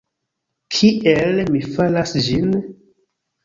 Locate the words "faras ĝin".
1.77-2.61